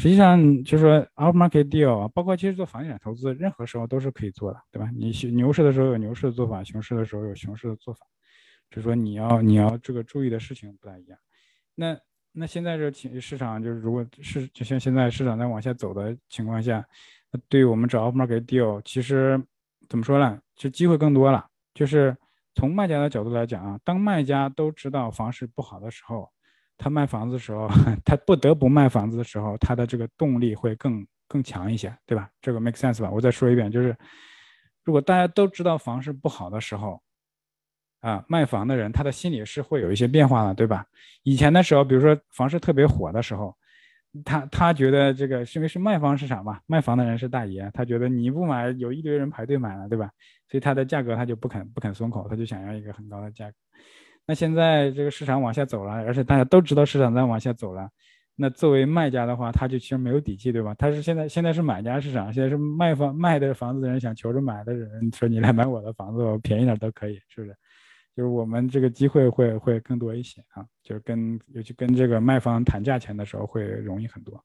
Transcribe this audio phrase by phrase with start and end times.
[0.00, 4.88] 实际上就是说 off market deal 啊，包括其实做房地产投资，任何时候都是可以做的，对吧？
[4.96, 8.06] 你牛市的时候有牛市的做法，熊市的时候有熊市的做法，
[8.70, 11.18] 就是说你要你要这个注意的事情不太一样。
[11.74, 11.94] 那
[12.32, 16.82] 那现在这情市场就是如果是就像现在市场在往下走的情况下，
[17.50, 19.38] 对于我们找 off market deal，其实
[19.86, 20.40] 怎么说呢？
[20.56, 21.46] 就机会更多了。
[21.74, 22.16] 就是
[22.54, 26.26] 从卖家的角度来讲啊，当卖家都知道房市不好的时候。
[26.82, 27.68] 他卖房子的时候，
[28.06, 32.30] 他不得不卖房子的时候，他的这个动力会更更强一些，对吧？
[32.40, 33.10] 这个 make sense 吧？
[33.10, 33.94] 我再说一遍，就是
[34.82, 37.02] 如果大家都知道房市不好的时候，
[38.00, 40.86] 啊，卖房的人他的心里是会有一些变化的，对吧？
[41.22, 43.54] 以前的时候，比如说房市特别火的时候，
[44.24, 50.10] 他他觉得这个是因为是卖方市场嘛，卖房的人是大爷，他觉得你不买，有一堆人排队买了，对吧？
[50.48, 53.56] 所以他的价格他就不肯不肯松口，他就想要一个很高的价格。
[54.26, 57.88] 那现在这个市场往下走了，而且大家都知道市场在往下走了。
[58.36, 60.72] 那作为卖家的话，他就其实没有底气，对吧？
[60.78, 67.54] 他是现在现在是买家市场，现在是卖房卖的房子的人想求着买的人说你来买我的房子，我便宜点都可以，是不是？
[68.16, 74.42] 就是我们这个机会会会更多一些啊，就是跟尤其跟这个卖方谈价钱的时候会容易很多。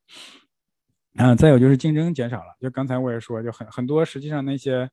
[1.15, 4.89] 啊，再有就是竞争减少了，就刚才我也说，就很很多实际上那些。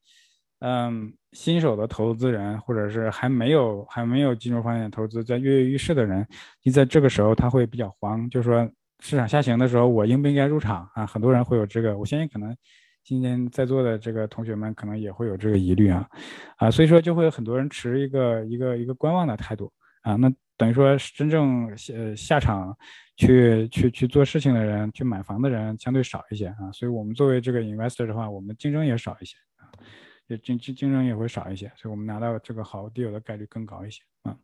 [0.64, 6.24] 嗯，新手的投资人，或者是还没有还没有进入房地产投资，在跃跃欲试的人，
[6.62, 11.04] 你在这个时候他会比较慌，就是说市场下行的时候，我应不应该入场啊？
[11.04, 12.56] 很多人会有这个，我相信可能
[13.02, 16.08] 今天在座的这个同学们可能也会有这个疑虑啊，
[16.58, 20.14] 啊，所以说就会有很多人持一个一个一个观望的态度啊。
[20.14, 22.72] 那等于说真正下下场
[23.16, 26.70] 去去去做事情的人，去买房的人相对少一些啊。
[26.72, 29.66] 所以我们作为这个 investor 的话，我们竞争也少一些啊。
[30.38, 34.36] 竞竞竞争也会少一些，所以我们拿到这个好 deal 的概率更高一些啊。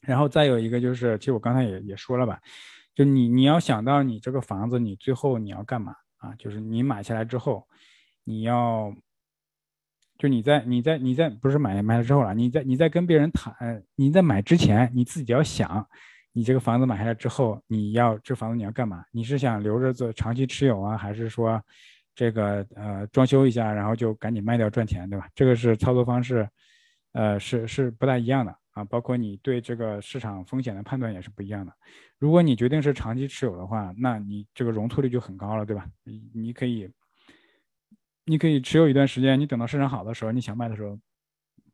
[0.00, 2.40] 然后再有一个就是，其实我刚才也也说了吧，
[2.94, 6.34] 就你你要想到你这个房子，你最后你要干嘛啊？
[6.36, 7.66] 就是你买下来之后，
[8.24, 8.94] 你要，
[10.18, 15.88] 就你在你在你在不是买买了之后了，你在你在跟别人谈，你在买之前你自己要想，
[16.32, 19.04] 你这个房子买下来之后，你要这房子你要干嘛？
[19.10, 21.60] 你是想留着做长期持有啊，还是说？
[22.16, 25.28] 这个呃装修一下，然后就赶紧卖掉赚钱，对吧？
[25.34, 26.48] 这个是操作方式，
[27.12, 28.82] 呃是是不大一样的啊。
[28.84, 31.72] 包括你对这个市场风险的判断也是不一样的。
[32.18, 35.86] 如果你决定是长期持有的话，那你这个容错率就很高了，对吧？
[36.04, 36.90] 你你可以
[38.24, 40.98] 你可以持有一段时间，你等到市场好的时候，你想卖的时候，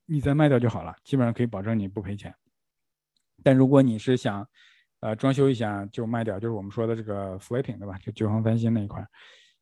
[0.07, 2.35] 你再卖掉就好了，基本上可以保证你不赔钱。
[3.45, 4.47] 但如果你是想
[4.99, 7.97] 呃装修一下就卖掉，就是我们说的这个 flipping，对吧？
[7.99, 9.07] 就九行翻新那一块。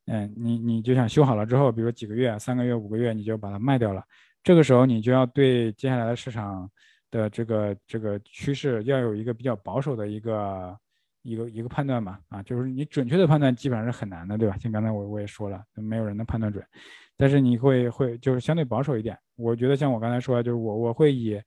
[0.06, 4.03] 嗯，你你就想修好了之后，比如几个月、三个月、五个月，你就把它卖掉了。
[4.43, 6.69] 这个时候，你就要对接下来的市场
[7.11, 10.77] 的这个这个趋势要有一个比较保守的一个
[11.22, 12.19] 一个一个判断嘛。
[12.28, 14.56] 啊，就是你准确的判断基本上是很难的，对吧？
[14.59, 16.65] 像刚才我我也说了，没有人能判断准。
[17.16, 19.16] 但是你会会就是相对保守一点。
[19.37, 21.41] 我觉得像我刚才说，就是我我会以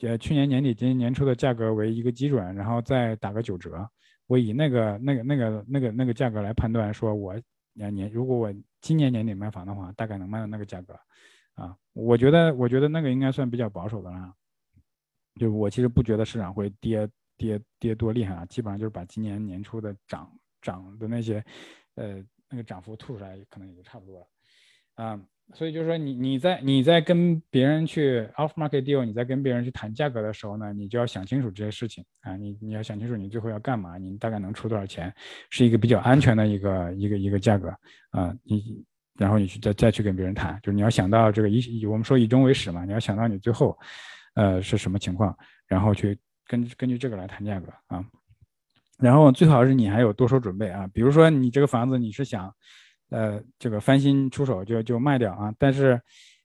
[0.00, 3.88] 呃去年年底、今年年初的价格为一个基准，然后再打个九折。
[4.26, 7.38] 我以那个那个那个那个那个价格来判断，说我。
[7.78, 10.98] 两年，如果我今年年底卖房的话，大概能卖到那个价格，
[11.54, 14.34] 啊，我觉得，我觉得那个应该算比较保守的了。
[15.40, 20.30] 就我其实不觉得市场会跌跌跌多厉害啊，基本上就是把今年年初的涨
[20.60, 21.44] 涨的那些，
[21.94, 24.26] 呃，那个涨幅吐出来，可能也就差不多了，
[25.02, 25.18] 啊。
[25.54, 35.10] 所以就是说，你你在你在跟别人去 off market deal，你在跟别人去谈价格的时候呢，你就要想清楚这些事情啊，你你要想清楚你最后要干嘛，你大概能出多少钱，
[35.48, 37.70] 是一个比较安全的一个一个一个价格
[38.10, 43.74] 啊，你然后你去再再去跟别人谈，就是你要想到这个以我们说以终为始嘛，你要想到你最后，
[44.34, 45.34] 呃是什么情况，
[45.66, 48.04] 然后去根根据这个来谈价格啊，
[48.98, 52.54] 然后最好是你还有多手准备啊，比如说你这个房子你是想。
[53.10, 55.98] 呃，这个翻新出手就就卖掉啊，但是，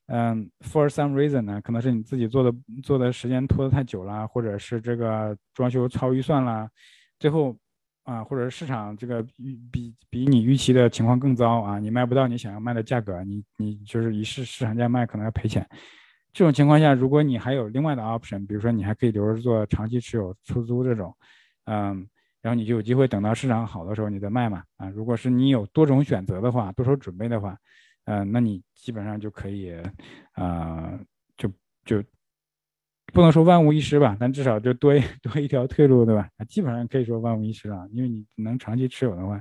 [0.06, 2.50] 嗯，for some reason 呢，可能是你自己做的
[2.82, 6.66] 做的时间拖得太久了，或者是这个装修超预算了，
[7.18, 7.54] 最后
[8.04, 15.66] 啊，或者是市场这个预比比你预期的情况更糟啊，你卖不到你想要卖的价格，你你就是以市市场价卖，可能要赔钱。
[16.32, 21.14] 这种情况下，如果你还有另外的 option，比如说你还可以留着做长期持有出租这种，
[21.66, 22.06] 嗯。
[22.44, 24.90] 然后你就有机会等到市场好的时候你再卖嘛啊！
[24.90, 27.56] 如果是你有多种选择的话，多手准备的话，
[28.04, 29.74] 嗯，那你基本上就可以，
[30.32, 30.92] 啊，
[31.38, 31.50] 就
[31.86, 32.04] 就
[33.14, 34.92] 不能说万无一失吧，但至少就多
[35.22, 36.28] 多一条退路，对吧？
[36.46, 39.40] 基本上可以说万无一失了，因为你能长期持有的话，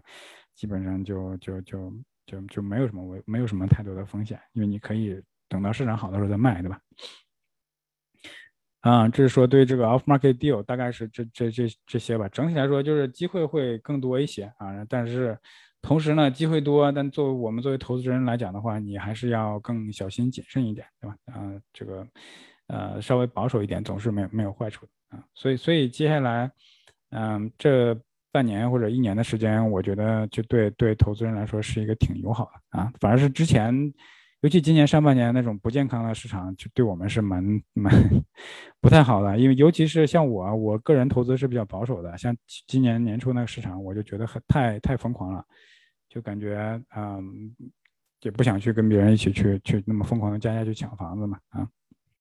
[0.56, 1.94] 基本上就就就
[2.26, 6.80] 就就没有什么危，没有什么太多的风险，因为你可以等到市场好的时候再卖，对吧？
[8.84, 12.28] 啊，这是说对这个 off market deal 大概是这这这这些吧。
[12.28, 15.38] 整体来说就是机会会更多一些啊，但是
[15.82, 21.16] 同时呢，机会多，但作为我们作为投资人来讲的话，你还是要更小心谨慎一点，对吧？
[21.28, 22.06] 啊，这个
[22.68, 25.24] 呃稍微保守一点总是没有没有坏处的啊。
[25.34, 26.52] 所以所以接下来，
[27.12, 27.98] 嗯，这
[28.34, 33.94] 半年或者一年的时间，我觉得就对对投资人来说是一个挺友好的啊，反而是之前。
[34.44, 37.42] 尤其今年上半年那种不健康的市场，就对我们是蛮
[37.72, 37.94] 蛮
[38.82, 39.40] 不太好的。
[39.40, 42.18] 因为尤其是像我，我个人投资是比较保守的。
[42.18, 42.36] 像
[42.68, 45.42] 今年年初那个市场，我就觉得很太太疯狂了，
[46.10, 47.56] 就感觉嗯，
[48.24, 51.66] 也不想去跟别人一起去去那么疯狂的加价去抢房子嘛啊。